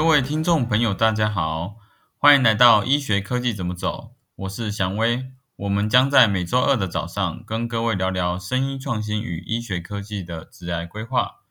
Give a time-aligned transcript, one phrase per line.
[0.00, 1.76] 各位听众朋友，大家好，
[2.16, 5.26] 欢迎来到医学科技怎么走，我是祥威。
[5.56, 11.42] 我们将在每周二的早上跟各位聊聊生医创新与医学科技的职癌规划。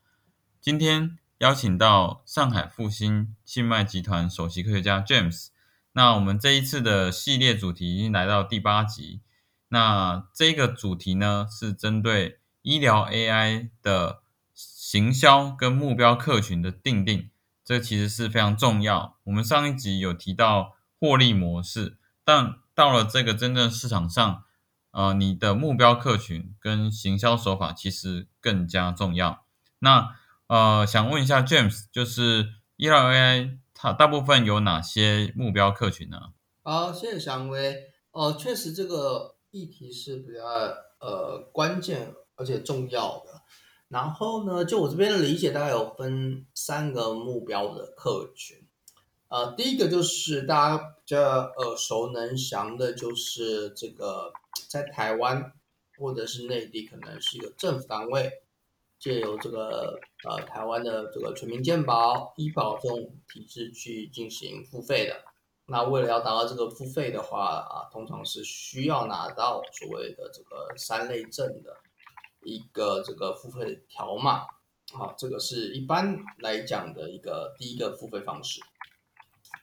[0.60, 5.50] 今天邀请到上海复兴信脉集团首席科学家 James。
[5.92, 9.22] 那我们这一次的系列主题已经来到第八集。
[9.68, 14.24] 那这个主题呢，是针对医疗 AI 的
[14.56, 17.30] 行销跟目标客群的定定。
[17.70, 19.20] 这其实是非常重要。
[19.26, 24.44] 我们上一集有提到获利模式，但到了这个真正市场上，
[24.90, 29.46] 呃，你的目标客群跟行销手法其实更加重要。
[29.78, 30.16] 那
[30.48, 36.34] 呃，想问一下 James，就是医疗 AI 它大部分有哪些目标客群呢？
[36.64, 37.92] 好，谢谢祥威。
[38.10, 40.42] 哦，确实这个议题是比较
[41.00, 43.44] 呃关键而且重要的。
[43.90, 48.56] 然后呢，就我这边理解，大概有分三个目标的客群。
[49.30, 54.32] 呃，第一个就是大家比较耳熟能详的，就是这个
[54.68, 55.54] 在台湾
[55.98, 58.32] 或者是内地，可能是一个政府单位，
[59.00, 65.16] 借由这个呃台湾的这个全民健保、医保这种体制去进行付费的。
[65.66, 71.76] 那为了要达到这个付费的话啊，通常是需要拿到所谓的这个三类证的。
[72.44, 74.46] 一个这个付费条码，
[74.94, 78.62] 好，这个是一般来讲的一个第一个付费方式，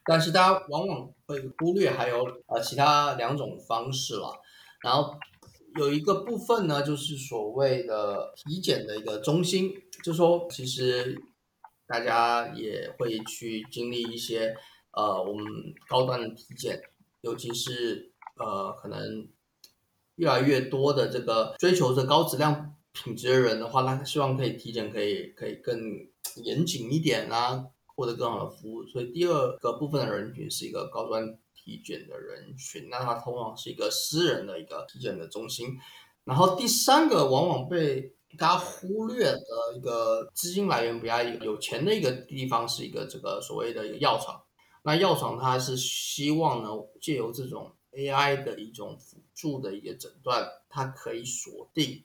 [0.04, 4.40] 但是大家往往会忽略还有呃其他两种方式了。
[4.82, 5.18] 然后
[5.76, 9.72] 有一个部分呢，就是所谓的体检的一个中心，
[10.04, 11.20] 就说其实
[11.86, 14.54] 大家也会去经历一些
[14.92, 15.44] 呃我们
[15.88, 16.80] 高端的体检，
[17.22, 19.28] 尤其是呃可能。
[20.16, 25.78] 越来越多的这个追求着高质量品质的人的话，那希望可以体检可以可以更
[26.36, 28.84] 严谨一点啊，获得更好的服务。
[28.86, 35.68] 所以第二个部分的人群是一个高端体检的人群，那它通常是一个私人的一个体检的中心。
[36.24, 39.40] 然后第三个往往被大家忽略的
[39.76, 44.42] 一个资金来源比较有钱的一个地方，是一个这个所谓的一个药厂。
[44.82, 52.02] 那药厂它是希望呢借由这种 AI 的一种辅助的一个诊断，它可以锁定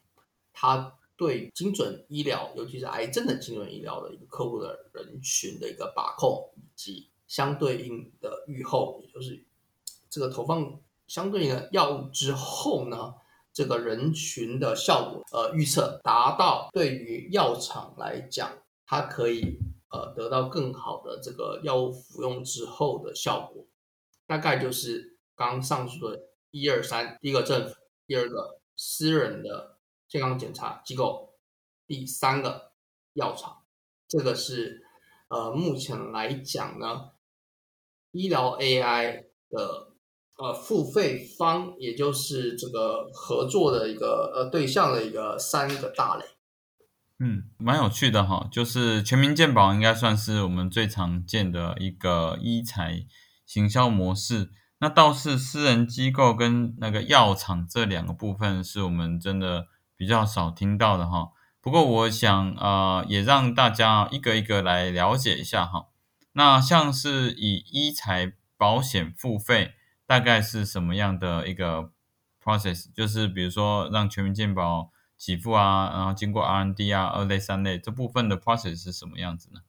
[0.52, 9.44] 它对精准医疗，尤其是癌症的精准医疗的一个客户的人群的一个把控，以及相对应的预后，也就是
[10.09, 13.16] 这个投放相对应的药物之后呢，
[13.53, 18.52] 这个人群的效果，呃，预测达到对于药厂来讲，
[18.86, 19.58] 它可以
[19.90, 23.66] 呃得到更好的这个药物服用之后的效果，
[24.28, 25.09] 大概就是。
[25.34, 27.73] 刚上述的一二三，第一个政府，
[28.06, 31.35] 第二个私人的健康检查机构，
[31.88, 32.73] 第三个
[33.13, 33.63] 药厂，
[34.07, 34.84] 这个是
[35.29, 37.12] 呃目前来讲呢，
[38.12, 39.94] 医疗 AI 的
[40.38, 46.25] 呃付费方，也就是这个合作的一个呃对象的一个三个大类。
[47.19, 53.06] 嗯，蛮有趣的哈，就是全民健保应该算是我们最常见的一个医材
[53.45, 54.50] 行销模式。
[54.84, 61.30] 那倒是私人机构跟那个药厂这两个部分，是我们真的比较少听到的哈。
[61.62, 65.90] 不过我想啊，也让大家一个一个来了解一下哈。
[66.31, 69.75] 那像是以医财保险付费，
[70.08, 71.92] 大概是什么样的一个
[72.44, 72.92] process？
[72.96, 79.59] 就是比如说让全民健保给付啊，然后经过 RND 啊，二类、三类这部分的 process 是什么样子呢？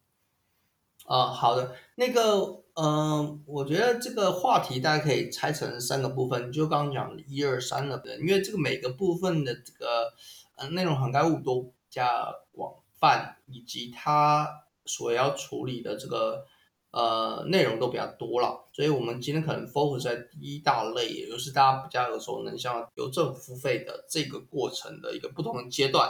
[1.05, 2.62] 啊，好的，那个。
[2.75, 10.11] 嗯，我觉得这个话题大家可以拆成三个部分，就刚刚讲一二三的，因为这个每个部分的这个
[10.55, 16.47] 呃内容涵盖物都比较广泛，以及它所要处理的这个
[16.89, 26.09] 呃内容都比较多了，所以我们今天可能 focus 在第一大类，也就是大家比较耳熟能详邮政付费的这个过程的一个不同的阶段。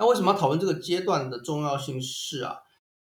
[0.00, 2.62] 那为什么要讨论这个阶段的重要性是啊？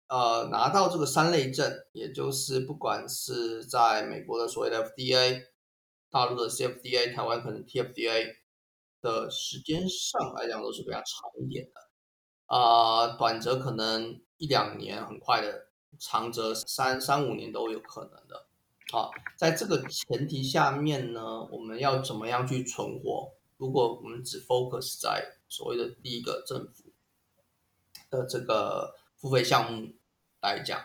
[0.08, 5.42] 呃，拿到这个三类证，也就是不管是在美国的所谓的 FDA，
[6.10, 8.36] 大陆的 CFDA，台湾可能 TFDA
[9.02, 11.80] 的时间上来讲都是比较长一点的，
[12.46, 15.66] 啊，短则可能一两年很快的，
[15.98, 18.46] 长则三三五年都有可能的。
[18.90, 23.34] 好，在这个前提下面呢，我们要怎么样去存活？
[23.58, 26.84] 如果我们只 focus 在所谓的第一个政府
[28.08, 29.92] 的这个付费项目。
[30.40, 30.80] 来讲，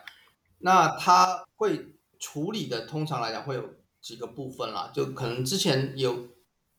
[0.60, 3.64] 那他会处理的，通常来讲会有
[4.02, 6.28] 几个部分啦，就可能之前有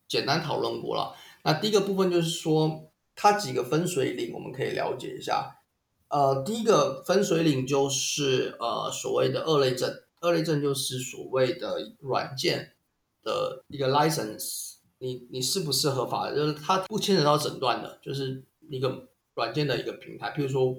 [0.08, 1.14] 简单讨论过了。
[1.44, 5.60] 那第一个部分就是说，它几个分水岭，我们可以了解一下。
[6.08, 12.74] 呃，第一个分水岭就是呃所谓的二类证，二类证就是所谓的软件
[13.22, 16.30] 的一个 license，你你是不是合法？
[16.32, 20.30] 就是它不牵扯到诊断的，就是一个软件的一个平台。
[20.30, 20.74] 譬如说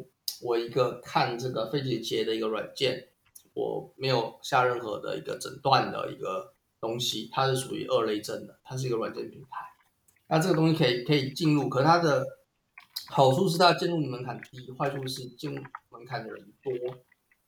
[0.45, 3.07] 我一个看这个肺结节的一个软件，
[3.56, 9.65] 我没有下任何的一个诊断的一个东西，它是属于二类证的，它是一个软件平台。
[10.27, 12.24] 那这个东西可以可以进入，可它的
[13.07, 16.74] 好处是它进入门槛低，坏处是进入门槛的人多，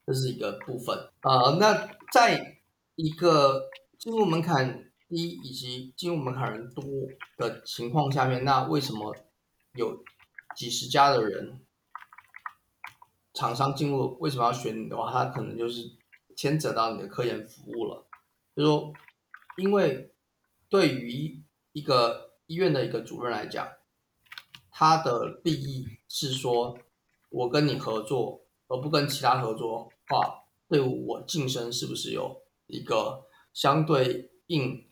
[0.08, 1.56] 这是一个部分啊。
[1.60, 2.58] 那在
[2.96, 6.84] 一个进入门槛低以及进入门槛人多
[7.38, 9.16] 的情况下面，那为什么
[9.76, 10.04] 有
[10.56, 11.60] 几十家的人
[13.38, 15.92] 厂商进入，为什么要选你的话，他可能就是
[16.36, 18.08] 牵扯到你的科研服务了。
[18.56, 18.92] 就说，
[19.58, 20.12] 因为
[20.68, 23.68] 对于一个医院的一个主任来讲，
[24.72, 26.80] 他的利益是说，
[27.30, 34.90] 我跟你合作，而不跟其他合作话，对我晋升是不是有一个相对应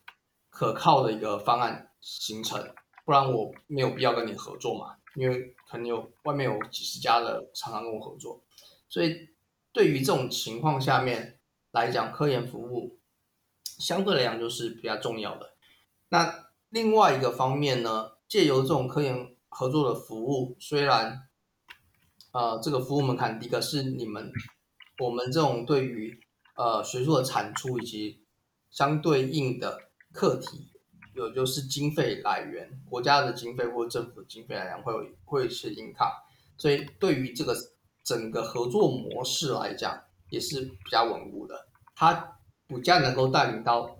[0.51, 2.75] 可靠的一个方案形成？
[3.06, 8.44] 不然我没有必要跟你合作嘛，因为可能有外面有几十家的厂商跟我合作，
[8.90, 9.30] 所以
[9.72, 11.40] 对于这种情况下面
[11.72, 13.00] 来讲，科研服务
[13.64, 15.54] 相对来讲就是比较重要的。
[16.10, 21.28] 那另外一个方面呢，借由这种科研合作的服务，虽然，
[22.32, 24.32] 呃，这个服务门槛低，可是你们
[25.00, 26.20] 我们这种对于
[26.56, 28.26] 呃学术的产出以及
[28.70, 30.72] 相对应的课题，
[31.16, 36.08] 有就是经费来源，国家的经费或政府经费来源会有会有一些影响，
[36.58, 37.56] 所以对于这个
[38.04, 44.00] 整个合作模式来讲，也是比较稳固的，它比较能够带领到。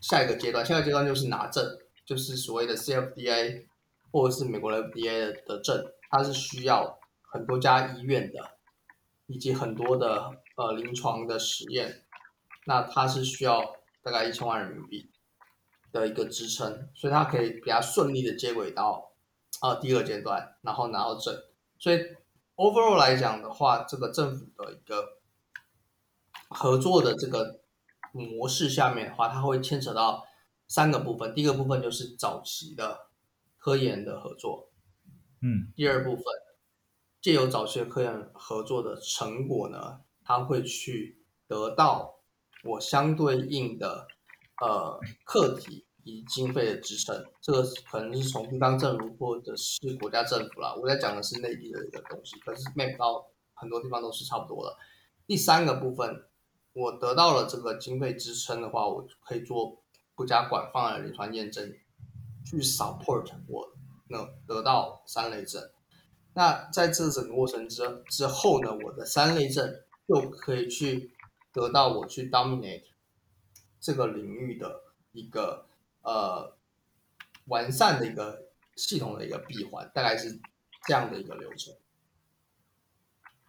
[0.00, 1.64] 下一个阶段，下一个阶段就是拿证，
[2.04, 3.66] 就是所谓的 CFDA
[4.10, 5.80] 或者是美国的 FDA 的证，
[6.10, 8.58] 它是需要很多家医院的，
[9.28, 12.02] 以及很多的呃临床的实验，
[12.66, 15.08] 那它是需要大概一千万人民币
[15.92, 19.12] 的一个支撑，所以它可以比较顺利的接轨到
[19.60, 21.32] 啊第二阶段，然后拿到证。
[21.78, 21.98] 所以
[22.56, 25.20] overall 来讲的话，这个政府的一个
[26.48, 27.60] 合作的这个。
[28.14, 30.26] 模式下面的话，它会牵扯到
[30.68, 31.34] 三个部分。
[31.34, 33.06] 第一个部分就是早期的
[33.56, 34.68] 科研的合作，
[35.40, 35.72] 嗯。
[35.74, 36.24] 第二部分，
[37.22, 42.16] 借由早期的科研合作的成果呢，它会去得到
[42.64, 44.06] 我相对应的
[44.64, 47.24] 呃课题以及经费的支撑。
[47.40, 50.74] 这个可能是从地方政府或者是国家政府啦。
[50.80, 54.76] 我在讲的是内地的一个东西，可是 map 到很多地方都是差不多的。
[55.26, 56.24] 第三个部分。
[56.74, 61.70] 我得到了这个经费支撑的话，我可以做不加广泛的临床验证，
[62.46, 63.68] 去 support 我
[64.08, 65.62] 能得到三类证。
[66.32, 69.70] 那在这整个过程之之后呢，我的三类证
[70.08, 71.12] 就可以去
[71.52, 72.84] 得到我去 dominate
[73.82, 74.80] 这个领域的
[75.12, 75.66] 一个
[76.00, 76.56] 呃
[77.44, 80.40] 完善的一个系统的一个闭环，大概是
[80.86, 81.74] 这样的一个流程。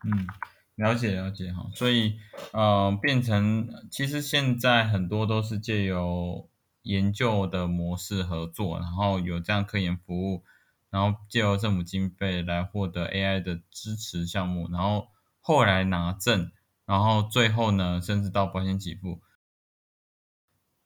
[0.04, 0.28] 嗯。
[0.76, 2.18] 了解了解哈，所以
[2.52, 6.50] 呃，变成其实现在很多都是借由
[6.82, 10.44] 研究的模式合作，然后有这样科研服务，
[10.90, 15.10] 然后借由政府经费来获得 AI 的支持项目，然后
[15.42, 16.52] 后来拿证，
[16.88, 19.22] 然后最后呢，甚至到保险给付。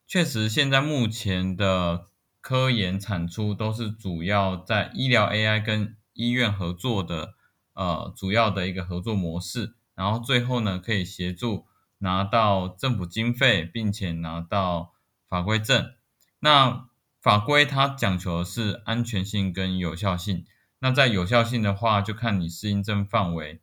[0.08, 2.08] 确实，现在目前的
[2.40, 7.34] 科研产出都是主要在医疗 AI 跟医院合作的
[7.74, 9.76] 呃主要的一个合作模式。
[9.96, 11.66] 然后最后呢，可以协助
[11.98, 14.94] 拿到政府经费，并且拿到
[15.28, 15.92] 法规证。
[16.40, 16.88] 那
[17.22, 20.46] 法规它讲求的是安全性跟有效性。
[20.80, 23.60] 那在有效性的话，就看你适应症范围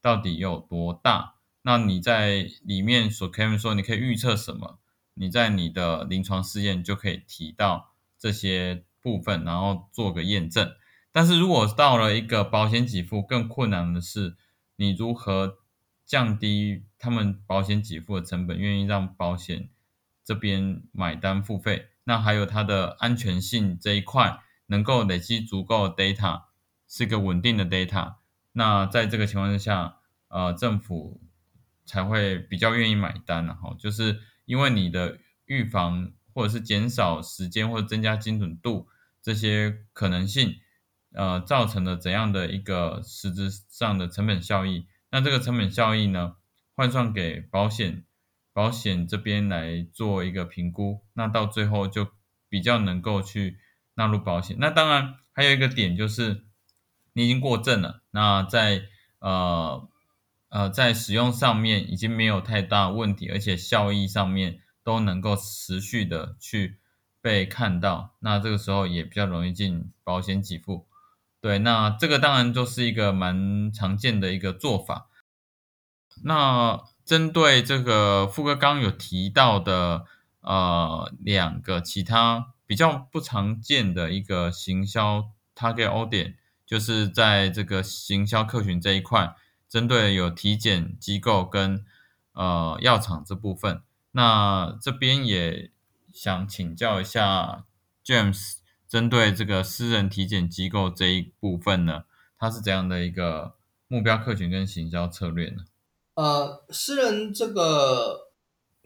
[0.00, 1.34] 到底有多大。
[1.62, 4.78] 那你在里面所 claim 说你可以预测什么？
[5.18, 10.72] 你在你的临床试验就可以提到这些部分，然后做个验证。
[11.12, 14.36] 但是如果到了一个保险给付，更困难的是
[14.76, 15.58] 你如何？
[16.08, 19.68] 降低他们保险给付的成本，愿意让保险
[20.24, 26.44] 这边买单付费，那还有它的安全性这一块，能够累积足够的 data，
[26.88, 28.14] 是个稳定的 data，
[28.52, 29.98] 那在这个情况之下，
[30.28, 31.20] 呃，政府
[31.84, 38.88] 才会比较愿意买单，然后就是因为你的预防或者是减少时间或者增加精准度
[39.22, 40.56] 这些可能性，
[41.12, 44.86] 呃，造成了怎样的一个实质上的成本效益？
[45.10, 46.36] 那这个成本效益呢，
[46.74, 48.04] 换算给保险
[48.54, 52.08] 保险这边来做一个评估，那到最后就
[52.48, 53.58] 比较能够去
[53.94, 54.56] 纳入保险。
[54.58, 56.44] 那当然还有一个点就是，
[57.12, 58.84] 你已经过证了，那在
[59.18, 59.88] 呃
[60.48, 66.78] 呃在使用上面已经没有太大问题，而且效益上面都能够持续的去
[67.20, 70.86] 被看到，那这个时候也比较容易进保险给付。
[71.40, 75.08] 对，那这个当然就是一个蛮常见的一个做法。
[76.24, 80.04] 那针对这个富哥刚有提到的
[80.40, 86.34] 呃两个其他比较不常见的一个行销 target audience，
[86.66, 89.36] 就是在这个行销客群这一块，
[89.68, 91.84] 针对有体检机构跟
[92.32, 93.82] 呃药厂这部分，
[94.12, 95.70] 那这边也
[96.12, 97.64] 想请教一下
[98.04, 98.58] James。
[98.88, 102.04] 针对这个私人体检机构这一部分呢，
[102.38, 103.54] 它是怎样的一个
[103.86, 105.66] 目标客群跟行销策略呢？
[106.14, 108.30] 呃，私人这个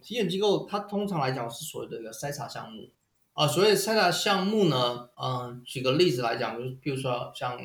[0.02, 2.90] 体检机构，它通常来讲是所谓的一个筛查项目
[3.34, 3.46] 啊。
[3.46, 7.56] 所谓筛查项目呢，嗯，举个例子来讲，就是比如说像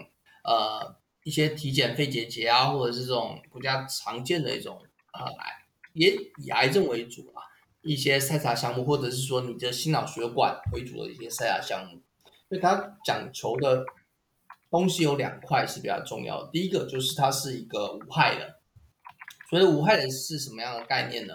[0.44, 0.96] 呃
[1.28, 4.82] 一些体检肺结节啊，或者是这种比较常见的一种
[5.12, 7.44] 呃癌，也以癌症为主啊，
[7.82, 12.02] 一些筛查项目，或者是说你的心脑血管为主的一些筛查项目。
[12.48, 13.84] 所以它讲求的
[14.72, 18.62] 东西有两块是比较重要的，第一个就是它是一个无害的，
[19.50, 21.34] 所以无害的是什么样的概念呢？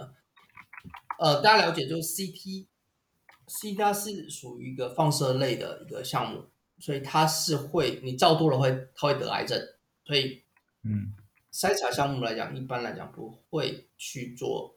[1.19, 6.47] 呃，大家了解就是 CT，CT 它是属于一个放射类的一个项目，
[6.79, 9.61] 所以它是会你照多了会它会得癌症，
[10.05, 10.43] 所以
[10.83, 11.15] 嗯，
[11.53, 14.77] 筛查项目来讲，一般来讲不会去做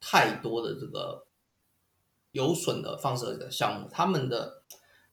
[0.00, 1.26] 太多的这个
[2.32, 4.62] 有损的放射的项目，他们的。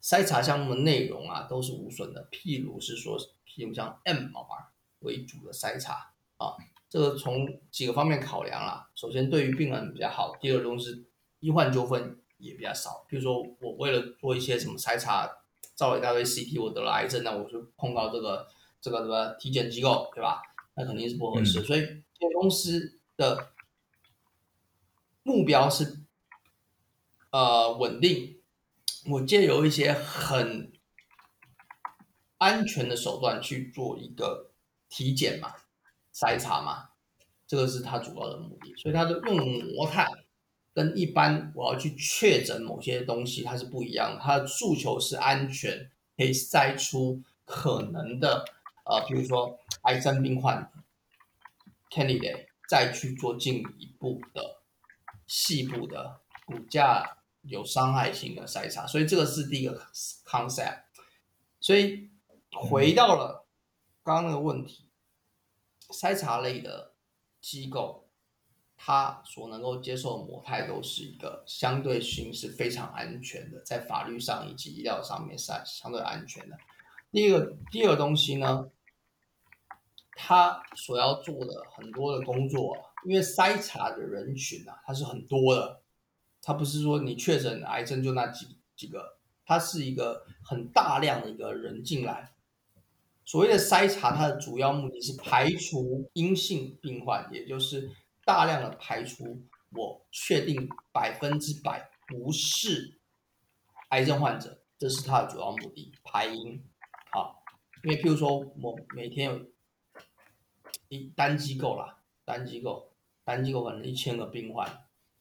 [0.04, 2.28] 筛查项目的内容啊，都是无损的。
[2.30, 4.66] 譬如是说，譬如像 MR
[5.00, 6.58] 为主的筛查啊，
[6.90, 8.90] 这个从几个方面考量啦。
[8.96, 11.08] 首先，对于病人比较好；第二，东西
[11.40, 13.06] 医患纠纷也比较少。
[13.08, 15.30] 比如说，我为了做一些什么筛查，
[15.74, 18.46] 照一大堆 CT，我得了癌症，那我就碰到这个
[18.84, 20.42] 这个什么体检机构，对吧？
[20.76, 21.62] 那肯定是不合适。
[21.64, 21.80] 所以，
[22.20, 23.54] 这公司的
[25.24, 26.00] 目标是
[27.32, 28.42] 呃稳定。
[29.10, 30.74] 我借由一些很
[32.38, 34.52] 安全的手段去做一个
[34.90, 35.54] 体检嘛、
[36.14, 36.90] 筛查嘛，
[37.48, 38.76] 这个是他主要的目的。
[38.76, 40.06] 所以，他的用模态
[40.74, 44.22] 跟一般我要去确诊某些东西，它是不一样的。
[44.22, 48.44] 它的诉求是安全，可以筛出可能的
[48.84, 50.72] 呃，比如说癌症病患
[51.90, 54.62] candidate，再去做进一步的
[55.28, 57.18] 细部的骨架。
[57.46, 59.78] 有伤害性的筛查，所以这个是第一个
[60.26, 60.84] concept。
[61.60, 62.10] 所以
[62.54, 63.46] 回到了
[64.02, 64.90] 刚刚那个问题，
[65.90, 66.94] 筛查类的
[67.42, 68.08] 机构，
[68.78, 76.58] 它所能够接受的模态都是一个相对性是非常安全的，在法律上以及医疗上面是相对安全的。
[77.14, 78.72] 第一个第二个东西呢，
[80.16, 85.84] 他所要做的很多的工作，因为筛查的人群啊，它是很多的。
[86.42, 92.34] 它不是说你确诊癌症就那几几个，它是一个很大量的一个人进来。
[93.24, 97.92] 所谓的筛查，它的主要目的是排除阴性病患，也就是
[98.26, 99.40] 大量的排除
[99.70, 103.00] 我确定百分之百不是
[103.90, 106.60] 癌症患者，这是它的主要目的，排阴。
[107.84, 109.46] 因为譬如说我每天有
[110.88, 112.92] 一单机构啦，单机构
[113.24, 114.68] 单机构可能一千个病患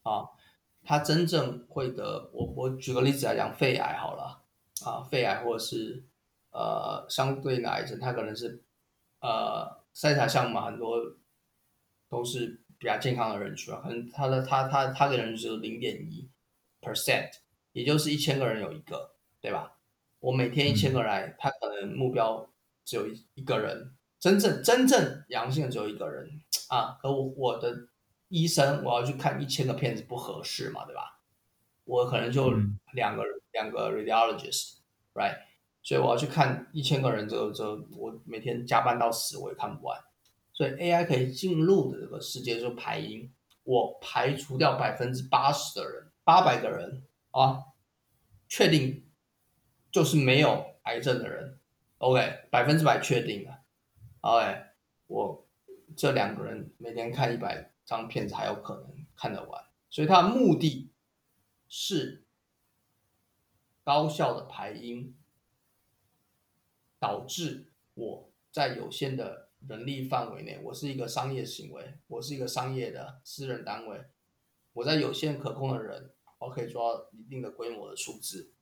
[0.03, 0.29] 啊。
[0.85, 4.43] 他真正会得我我举个例子来讲，肺癌好了
[4.85, 6.05] 啊，肺癌或者是
[6.51, 8.63] 呃相对的癌症，它可能是
[9.21, 10.99] 呃筛查项目很多
[12.09, 16.29] 都是比较健康的人群啊，可能他的他他他的人只有零点一
[16.81, 17.31] percent，
[17.73, 19.79] 也就是一千个人有一个，对吧？
[20.19, 22.49] 我每天一千个人来，他可能目标
[22.85, 26.29] 只有一一个人，真正真正阳性的只有一个人
[26.69, 27.89] 啊，可我我的。
[28.35, 31.21] 医生，我要去看一千个片子不合适嘛，对吧？
[31.85, 32.51] 我可能就
[32.95, 33.23] 两个
[33.53, 35.37] 两个 radiologist，right？
[35.83, 37.63] 所以我要去看一千个人，这个这
[37.95, 40.01] 我每天加班到死，我也看不完。
[40.55, 43.31] 所以 AI 可以进入的这个世界就排音，
[43.65, 47.59] 我排除掉百分之八十的人，八百个人啊，
[48.49, 49.11] 确定
[49.91, 51.59] 就是没有癌症的人
[52.03, 53.63] ，OK，百分之百确定的
[54.21, 54.67] ，OK，
[55.07, 55.49] 我
[55.97, 57.71] 这两个人每天看一百。
[57.85, 60.93] 张片子还有可能看得完，所以它的目的
[61.69, 62.25] 是
[63.83, 65.17] 高效的排音，
[67.01, 74.05] 导致我在有限的人力范围内，我是一个商业行为，我是一个商业的私人单位，
[74.75, 78.53] 我在有限可控的人，我可以做到一定的规模的数字，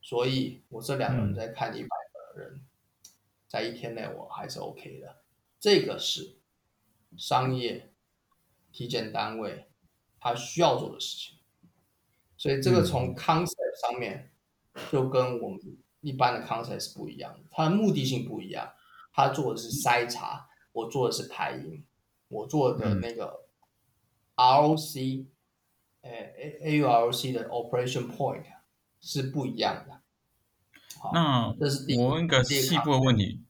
[0.00, 1.88] 所以我这两个人在看一百
[2.36, 2.60] 人，
[3.48, 5.22] 在一天内我还是 OK 的。
[5.58, 6.36] 这个是
[7.16, 7.92] 商业
[8.70, 9.68] 体检单位
[10.20, 11.38] 他需要做的事情。
[12.36, 14.30] 所以这个从 concept 上面
[14.92, 15.58] 就跟我们
[16.00, 18.72] 一般的 concept 是不一样的，它的目的性不一样。
[19.12, 21.82] 他做的是筛查，我做的是排音，
[22.28, 23.46] 我做的那个
[24.34, 25.26] ROC，
[26.02, 28.44] 呃 A AURC 的 operation point
[29.00, 30.02] 是不一样的。
[31.12, 33.42] 那这是我问个细部的问题，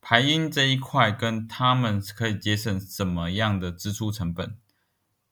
[0.00, 4.56] 排音这一块跟他们可以节省什么样的支出成本？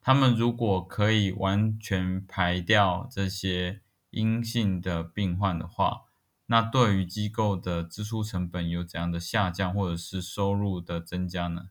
[0.00, 3.80] 他们如果可以完全排掉这些
[4.10, 6.02] 阴性的病患的话，
[6.46, 11.66] 那对于机构的支出成本有怎样的下降，或者是收入的增加呢？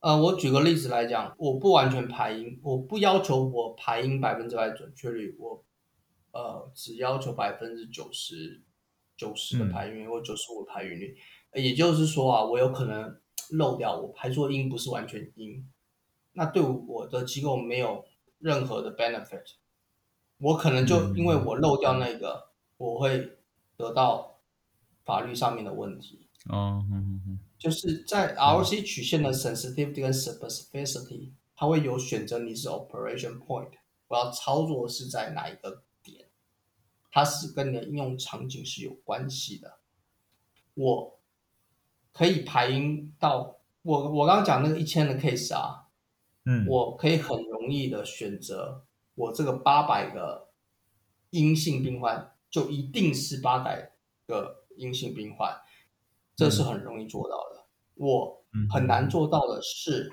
[0.00, 5.64] 呃，我举个例子来讲，我不完全排音，我不要求我排音百分之百准确率，我
[6.34, 8.62] 呃只要求百分之九十
[9.16, 11.16] 九十的排音率或九十五的排音率，
[11.54, 13.18] 也就是说啊，我有可能
[13.50, 15.66] 漏掉，我排错音不是完全音。
[16.32, 18.04] 那对我的机构没有
[18.38, 19.52] 任何的 benefit，
[20.38, 21.96] 我可能就因为我漏掉。
[21.98, 23.38] 那个，我会
[23.76, 24.40] 得到
[25.04, 26.26] 法律上面的问题。
[26.50, 27.38] 哦，嗯嗯嗯。
[27.56, 33.70] 就是在 ROC 曲线的 sensitivity 跟 specificity，它会有选择你是 operation point，
[34.08, 35.80] 我要操作是在哪一个点，
[37.14, 39.78] 它是跟你的应用场景是有关系的。
[40.74, 41.20] 我
[42.12, 45.82] 可以排音到我我刚刚讲那个一千的 case 啊。
[46.46, 50.50] 嗯，我可以很容易的选择，我这个八百个
[51.30, 53.92] 阴性病患就一定是八百
[54.26, 55.56] 个阴性病患，
[56.34, 57.64] 这是很容易做到的。
[57.94, 60.12] 我很难做到的是，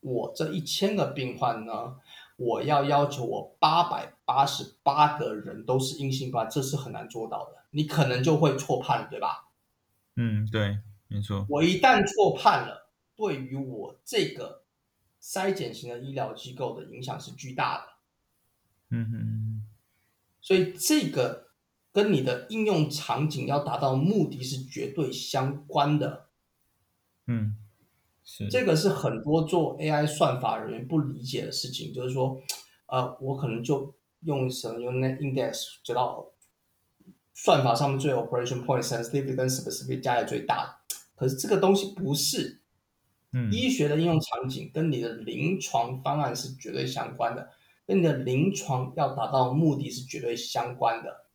[0.00, 1.96] 我这一千个病患呢，
[2.40, 7.64] 我要要求我八百八十八个人都是阴性吧，这是很难做到的。
[7.70, 9.50] 你可能就会错判，对吧？
[10.16, 11.46] 嗯，对，没错。
[11.48, 14.58] 我一旦错判了，对于我这个。
[15.22, 19.68] 筛检型的医疗机构的影响是巨大的，嗯哼，
[20.40, 21.50] 所以这个
[21.92, 26.30] 跟你的应用场景要达到目的是绝对相关的，
[27.26, 27.54] 嗯，
[28.32, 32.40] 是这个是很多做 AI 算法人员不理解的事情，就是说，
[32.86, 36.30] 呃，我可能就用什么用那 index 知道
[37.34, 42.58] 算法上面最 operation point sensitivity 跟 specific 加的最大的，可是这个东西不是。
[43.52, 47.48] 医学的应用场景跟你的临床方案是绝对相关的，
[47.86, 51.26] 跟你的临床要达到目的是绝对相关的。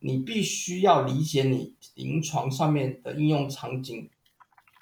[0.00, 4.10] 你必须要理解你临床上面的应用场景，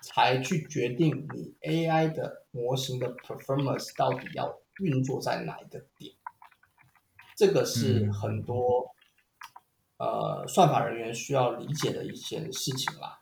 [0.02, 6.14] 才去决定你 AI 的模型的 performance 到底要运作在哪一个点。
[7.36, 8.94] 这个是很多
[9.98, 13.20] 呃算法人员需要理解的一件事情啦。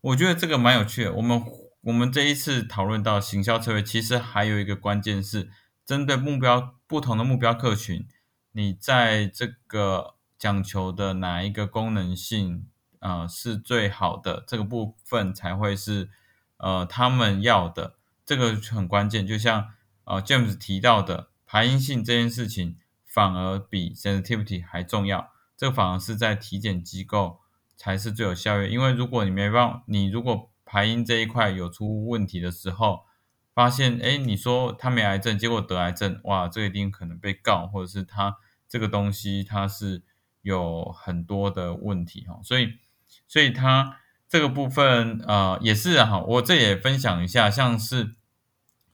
[0.00, 1.42] 我觉得这个蛮有趣的，我们。
[1.86, 5.50] 我们这一次讨论到行销策略，其实还有一个关键是
[5.84, 8.08] 针对目标不同的目标客群，
[8.52, 12.66] 你在这个讲求的哪一个功能性
[13.04, 16.08] 啊是最好的这个部分才会是
[16.56, 19.26] 呃他们要的，这个很关键。
[19.26, 27.40] 就像呃 James 提到的排音性这件事情，反而比 sensitivity 还重要，这反而是在体检机构
[27.76, 28.68] 才是最有效率。
[28.68, 33.04] 因为如果你没办法，你如果排音这一块有出问题的时候，
[33.52, 40.02] 发现哎，你说他没癌症，结果得癌症，哇，这一定可能被告，或者是他这个东西它是
[40.42, 42.78] 有很多的问题哈，所以，
[43.26, 43.98] 所以他
[44.28, 48.14] 这个部分呃也是哈，我这也分享一下，像是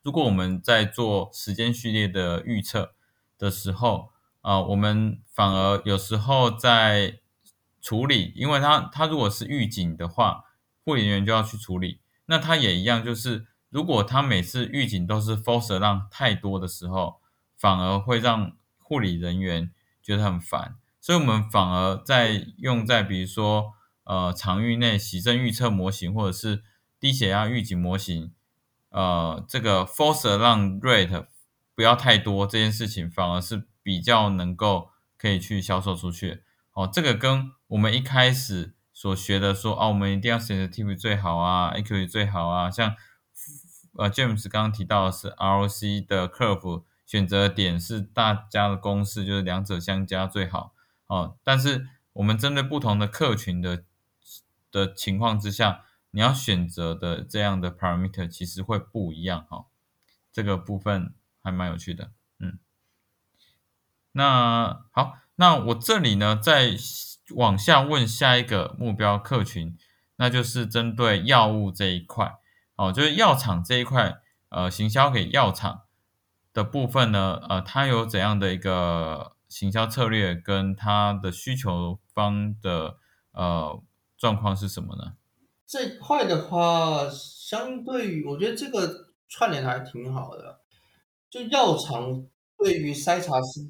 [0.02, 2.94] 如果我们在做时间序列的预测
[3.38, 7.18] 的时候啊，我们反而有时候在
[7.80, 10.44] 处理，因为他他如果是预警的话。
[10.82, 17.20] 护理人员就要去处理，那他也一样，就是如果他每次预警都是 false 让太多的时候，
[17.56, 19.70] 反而会让护理人员
[20.02, 26.62] 觉得很烦，所以我们反而在用在比如说呃场域内洗症预测模型或者是
[26.98, 28.32] 低血压预警模型，
[28.90, 31.26] 呃这个 false 让 rate
[31.74, 36.42] 不要太多这件事情，反而是比较能够可以去销售出去。
[36.72, 38.74] 哦，这个跟我们一开始。
[38.92, 42.70] 所学的说哦，我们一定要 sensitive 最好啊，accuracy 最好啊。
[42.70, 42.94] 像
[43.94, 50.74] 呃 James 刚刚提到的是 ROC 的 curve 选择点是大家的公式，就是两者相加最好
[51.06, 51.38] 哦。
[51.42, 53.84] 但是我们针对不同的客群的
[54.70, 59.66] 的情况之下，你要选择的这样的 parameter 其实会不一样哈。
[60.32, 62.58] 这个部分还蛮有趣的，嗯。
[64.12, 66.76] 那好，那我这里呢再。
[67.36, 69.78] 往下问下一个目标客群，
[70.16, 72.34] 那就是针对药物这一块，
[72.74, 75.82] 哦，就是药厂这一块，呃，行销给药厂
[76.52, 82.96] 的部分呢，呃，它有怎样的一个行销策略，跟它的需求方的
[83.30, 83.80] 呃
[84.20, 85.16] 状况是什么呢？
[85.66, 90.60] 这块的话，相对于我觉得这个串联还挺好的，
[91.30, 92.26] 就药厂
[92.58, 93.66] 对于筛查是，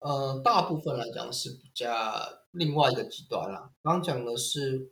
[0.00, 1.88] 呃，大部分来讲是比较
[2.50, 3.70] 另外一个极端啦。
[3.80, 4.90] 刚讲的是，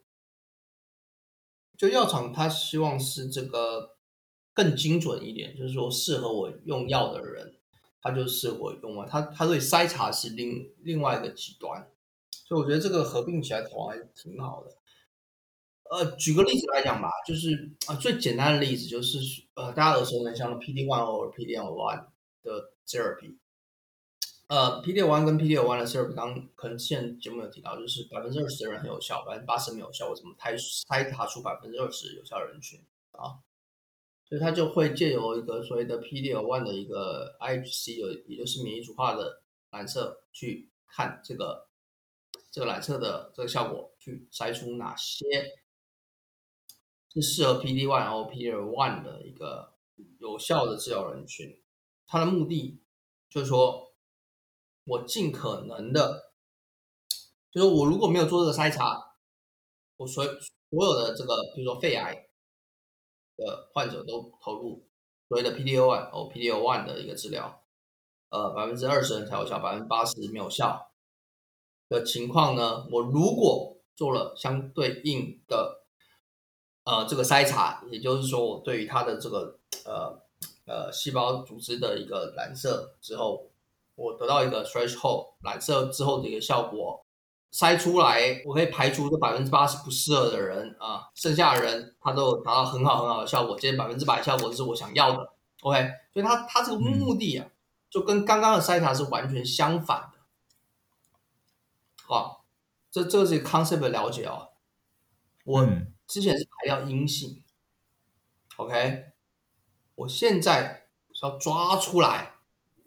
[1.76, 3.96] 就药厂它希望是这个
[4.54, 7.56] 更精准一点，就是说适合我用药的人，
[8.00, 9.08] 他就适合用啊。
[9.10, 11.90] 他他对筛查是另另外一个极端，
[12.46, 14.76] 所以我觉得这个合并起来的话还挺好的。
[15.90, 19.18] 呃，举个例子来讲吧，就是啊，最简单的例子就是
[19.54, 22.06] 呃，大家耳熟能详的 PD one 或者 PD one
[22.44, 23.36] 的 therapy。
[24.46, 33.42] 呃，PD one 跟 PD one 的 therapy，刚可能之前节目有提到，就是百分之二十的人很有效，百分之八十没有效，我怎么筛筛查出百分之二十有效人群啊？
[34.28, 41.66] 所以他就会借由一个所谓的 PD one 的一个 IHC，有也就是免疫组化的染色去看这个
[42.52, 45.26] 这个染色的这个效果，去筛出哪些。
[47.12, 49.74] 是适合 PD one 或 PD one 的一个
[50.18, 51.60] 有效的治疗人群，
[52.06, 52.80] 它的目的
[53.28, 53.92] 就是说，
[54.84, 56.32] 我尽可能的，
[57.50, 59.16] 就是我如果没有做这个筛查，
[59.96, 62.28] 我所所有的这个，比如说肺癌
[63.36, 64.86] 的患者都投入
[65.28, 67.64] 所谓的 PD one 或 PD one 的一个治疗，
[68.28, 70.92] 呃，百分之二十人才有效，百分之八十没有效
[71.88, 75.79] 的情况呢，我如果做了相对应的。
[76.90, 80.20] 呃，这个筛查，也就是说，我对于它的这个呃
[80.66, 83.48] 呃细胞组织的一个染色之后，
[83.94, 87.04] 我得到一个 threshold 染色之后的一个效果，
[87.52, 95.32] 筛出来，我可以排除这百分之八十不适合的人啊，剩下的人他都达到很好很好的效果，接近百分之百效果是我想要的。
[95.60, 97.46] OK，所以它它这个目的啊，
[97.88, 100.18] 就跟刚刚的筛查是完全相反的。
[102.02, 102.44] 好，
[102.90, 104.48] 这这个是 concept 的了解哦，
[105.44, 105.64] 我。
[106.10, 107.40] 之前是排掉阴性
[108.56, 109.12] ，OK，
[109.94, 112.32] 我现在是要抓出来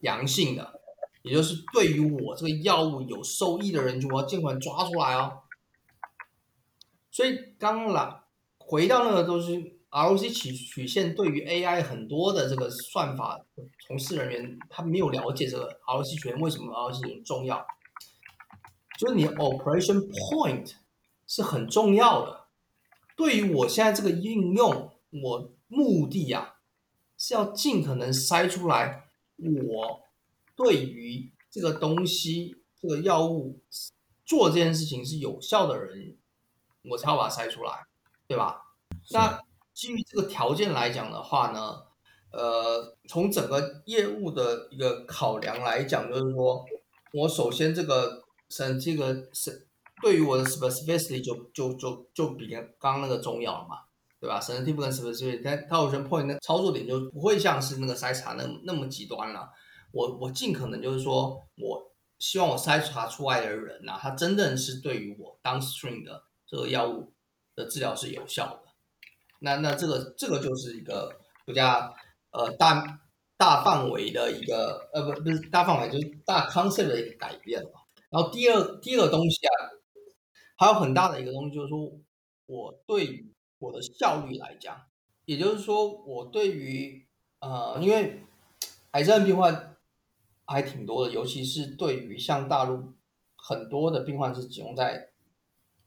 [0.01, 0.81] 阳性的，
[1.21, 5.43] 也就是对于我这个药物有受益的人群，我要尽快抓出来哦。
[7.11, 8.23] 所以刚来
[8.57, 9.51] 回到那个都是
[9.89, 13.39] ROC 曲曲线，对于 AI 很多的这个算法
[13.87, 17.65] 从事人员，他没有了解这个 ROC 曲线为什么 ROC 很重要，
[18.99, 20.73] 就是你 Operation Point
[21.25, 22.42] 是很重要的。
[23.15, 26.55] 对于我现在这个应用，我目的呀
[27.17, 29.05] 是要尽可能筛出来
[29.37, 30.01] 我
[30.55, 33.59] 对于这个东西、这个药物
[34.25, 36.17] 做这件事情是有效的人，
[36.89, 37.85] 我才要把它筛出来，
[38.27, 38.61] 对吧？
[39.11, 39.39] 那
[39.73, 41.83] 基于这个条件来讲的话呢，
[42.31, 46.65] 呃，从整个业务的一个考量来讲，就是说
[47.13, 49.62] 我首先这个审这个审。
[50.03, 53.77] 对于我的 specificity 就就就就比刚刚那个重要了嘛，
[54.19, 59.49] 对吧？sensitivity 跟 specificity，它它有些 point 的操作点就不会像是那个筛查那那么极端了。
[59.93, 67.13] 我我尽可能就是说，我希望我筛查出来的人呐，他真正是对于我 downstream 的这个药物
[67.55, 68.71] 的治疗是有效的。
[69.39, 71.95] 那那这个这个就是一个比较
[72.31, 72.99] 呃大
[73.37, 77.69] 大范围的一个呃不不是大范围就是大 concept 的一个改变了。
[78.09, 79.53] 然后第二第二个东西啊。
[80.63, 81.91] 还有很大的一个东西，就是说
[82.45, 84.81] 我对于我的效率来讲，
[85.25, 87.05] 也就是说我对于
[87.39, 88.21] 呃，因为
[88.91, 89.75] 癌症病患
[90.45, 92.93] 还挺多的，尤其是对于像大陆
[93.35, 95.09] 很多的病患是集中在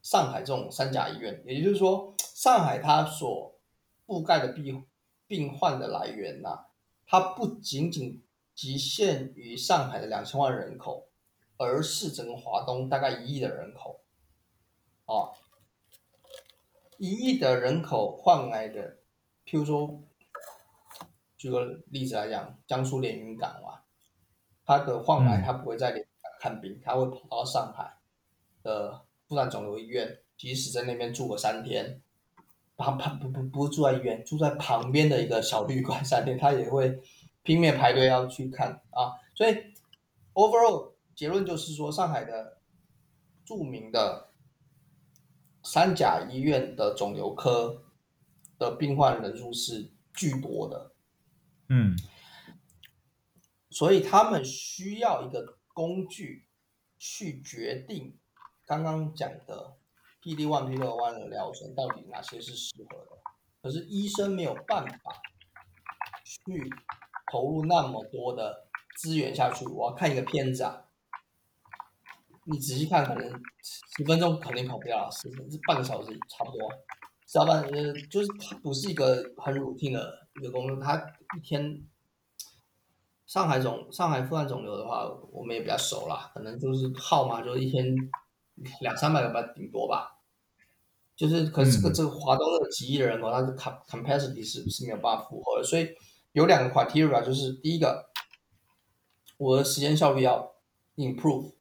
[0.02, 3.58] 上海这种三甲医院，也就是说上海它所
[4.06, 4.84] 覆盖的病
[5.26, 6.66] 病患的来源呐，
[7.06, 8.22] 它不仅仅
[8.54, 11.08] 局限于上海的两千万人口，
[11.56, 14.02] 而是整个华东大概一亿的人口。
[15.06, 15.32] 哦，
[16.98, 18.96] 一亿的人口换来的，
[19.44, 20.02] 譬如说，
[21.36, 23.82] 举个例子来讲，江苏连云港嘛，
[24.64, 27.96] 他的患癌他不会在连云港看病，他会跑到上海
[28.64, 32.02] 的妇产肿瘤医院，即使在那边住个三天，
[32.76, 37.00] 旁旁不不不住在医院，住在旁边的一个小旅馆三天，他也会
[37.44, 39.14] 拼命排队要去看啊。
[39.36, 39.54] 所以
[40.34, 42.58] ，overall 结论就是说，上海的
[43.44, 44.25] 著名的。
[45.66, 47.82] 三甲医院的肿瘤科
[48.56, 50.92] 的病患人数是巨多的，
[51.68, 51.96] 嗯，
[53.68, 56.46] 所以他们需要一个工具
[56.98, 58.16] 去决定
[58.64, 59.76] 刚刚讲的
[60.22, 63.20] PD one、PD one 的疗程到底哪些是适合的，
[63.60, 65.20] 可是医生没有办法
[66.24, 66.70] 去
[67.32, 69.66] 投入那么多的资源下去。
[69.66, 70.85] 我要看一个片子啊，
[72.46, 73.28] 你仔细看，可能
[73.62, 76.68] 十分钟肯定跑不掉，十分是半个小时差不多。
[77.26, 80.96] 小半呃，就是它不是一个很 routine 的一个工作，它
[81.36, 81.84] 一天。
[83.26, 87.84] 上海肿上海复旦肿瘤的话，我们也比较熟啦，可能就是号码就是一天
[88.80, 90.20] 两三百个吧，顶多吧。
[91.16, 95.88] 就是可是这个这个华东的几亿人口，它的 capacity 是是没有办法负荷的，所以
[96.34, 98.08] 有两个 criteria，就是第一个，
[99.38, 100.54] 我的时间效率要
[100.94, 101.54] improve，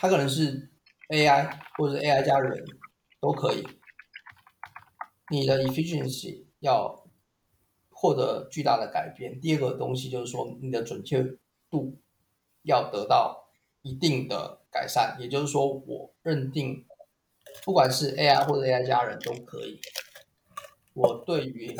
[0.00, 0.70] 它可能是
[1.10, 2.64] AI 或者 AI 加人
[3.20, 3.62] 都可以，
[5.30, 6.98] 你的 efficiency 要。
[8.02, 9.38] 获得巨大的改变。
[9.42, 11.22] 第二个东西就是说，你的准确
[11.68, 12.00] 度
[12.62, 13.50] 要得到
[13.82, 15.18] 一定的改善。
[15.20, 16.86] 也就是说，我认定，
[17.62, 19.78] 不管是 AI 或者 AI 加人都可以，
[20.94, 21.76] 我对于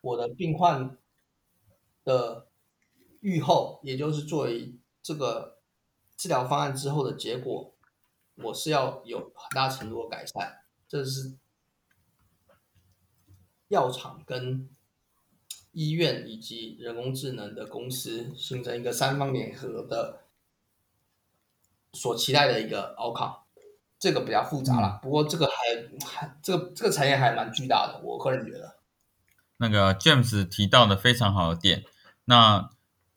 [0.00, 0.96] 我的病患
[2.04, 2.46] 的
[3.20, 5.59] 预后，也就是作为这个
[6.20, 7.72] 治疗方案之后的结果，
[8.34, 10.60] 我是要有很大程度的改善。
[10.86, 11.38] 这是
[13.68, 14.68] 药厂跟
[15.72, 20.24] 医院以及人工智能的公司形成一个三方联合的
[21.94, 23.38] 所期待的一个 outcome，
[23.98, 25.00] 这个比较复杂了。
[25.02, 28.76] 不过这个还还这个这个产业还蛮巨大的，我个人觉得。
[29.56, 31.82] 那个 James 提到的非常好的点，
[32.26, 32.68] 那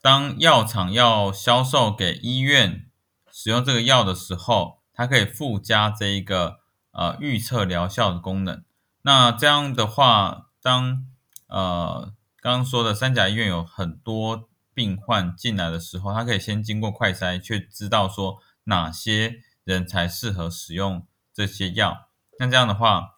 [0.02, 2.89] 当药厂要销售给医院
[3.36, 6.60] 使用这个药的时候，它可以附加这一个
[6.91, 8.63] 呃预测疗效的功能。
[9.02, 11.08] 那这样的话，当
[11.48, 22.10] 呃刚刚说的三甲医院有很多病患进来的时候，他可以先经过快筛，去知道说哪些人才适合使用这些药。
[22.38, 23.15] 那这样的话，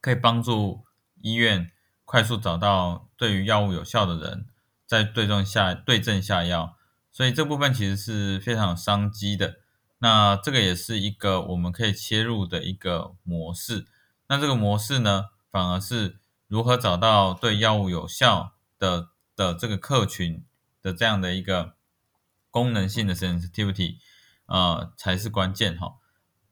[0.00, 0.84] 可以帮助
[1.22, 1.70] 医院
[2.04, 4.48] 快速找到对于药物有效的人，
[4.86, 6.76] 再对症下对症下药。
[7.16, 9.56] 所以这部分其实是非常有商机的。
[10.00, 13.86] 那这个也是一个我们可以切入的一个模式。
[14.28, 16.18] 那这个模式呢，反而是。
[16.48, 20.44] 如何找到对药物有效的的这个客群
[20.80, 21.74] 的这样的一个
[22.52, 23.96] 功能性的 sensitivity，
[24.46, 25.96] 呃，才是关键哈。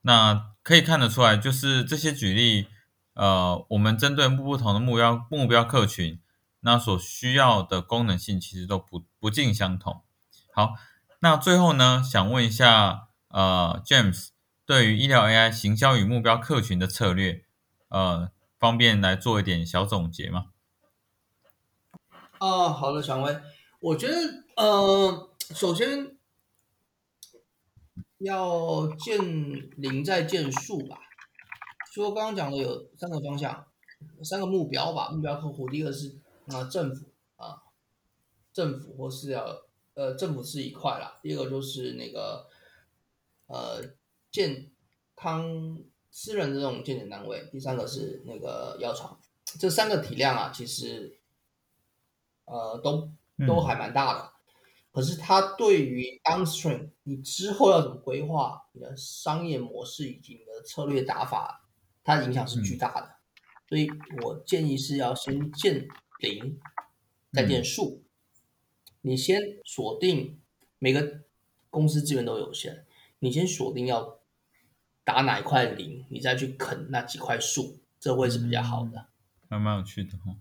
[0.01, 2.67] 那可以看得出来，就是这些举例，
[3.13, 6.21] 呃，我们针对不同的目标目标客群，
[6.59, 10.03] 那所需要的功能性其实都不不尽相同。
[10.55, 10.75] 好，
[11.21, 14.29] 那最后呢，想问一下，呃，James
[14.65, 17.45] 对于医疗 AI 行销与目标客群的策略，
[17.89, 18.31] 呃。
[18.57, 20.47] 方便来做一点小总结吗？
[22.39, 23.39] 啊，好的，蔷薇，
[23.79, 24.15] 我觉得，
[24.57, 26.17] 呃，首先
[28.21, 29.21] 要见
[29.77, 30.97] 零再见数吧。
[31.93, 33.67] 说刚刚讲的有三个方向，
[34.23, 35.11] 三个目标吧。
[35.11, 37.65] 目标客户，第一个是啊政府啊，
[38.51, 39.45] 政府或是要
[39.95, 41.19] 呃政府是一块啦。
[41.23, 42.49] 第二个就是那个
[43.47, 43.83] 呃
[44.31, 44.71] 健
[45.17, 45.79] 康。
[46.17, 49.19] 私人的这种健检单位，第三个是那个药厂，
[49.59, 51.19] 这三个体量啊，其实
[52.45, 53.11] 呃都
[53.45, 54.33] 都还蛮大的。
[54.93, 61.69] 可是它对于 downstream 你之后要怎么规划你的商业模式以及你的策略打法，
[62.05, 63.17] 它的影响是巨大的。
[63.69, 63.89] 所以
[64.23, 65.85] 我建议是要先建
[66.21, 66.61] 零，
[67.33, 68.04] 再建数。
[69.05, 70.39] 你先锁定
[70.79, 71.21] 每个
[71.71, 72.85] 公司资源都有限，
[73.21, 74.19] 你先锁定要。
[75.07, 79.09] 打哪一块零，你再去啃那几块树，这会是比较好的，
[79.51, 80.37] 还蛮有趣的哈。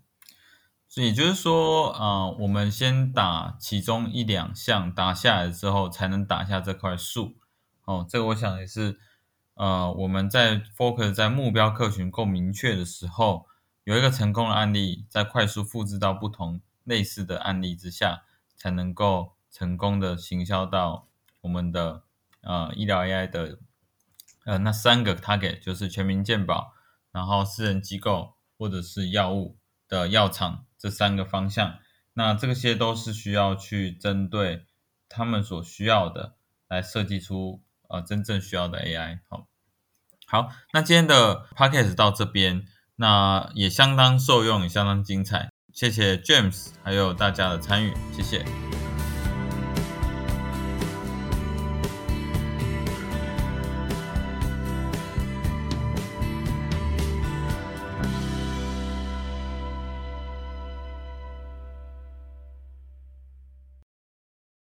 [0.88, 7.34] 所以就是说，啊，我们先打其中一两项，打下来之后，才能打下这块树。
[7.84, 8.98] 哦，这个我想也是，
[9.56, 13.46] 呃，我们在 focus 在目标客群够明确的时候，
[13.84, 18.24] 有一个成功的案例，在快速复制到不同类似的案例之下，
[18.64, 21.10] 才能够成功的行销到
[21.42, 22.04] 我们的
[22.40, 23.60] 呃医疗 AI 的。
[24.46, 26.74] 呃，那三个 target 就是全民健保，
[27.14, 31.80] 然后私人机构或者是药物的药厂这三个方向。
[32.14, 34.66] 那这些都是需要去针对
[35.08, 36.36] 他们所需要的
[36.68, 39.20] 来设计出呃真正需要的 AI。
[39.30, 39.48] 好，
[40.26, 42.66] 好，那今天的 podcast 到这边，
[42.98, 45.53] 那也相当受用，也相当精彩。
[45.74, 48.46] 谢谢 James 还有大家的参与，谢谢。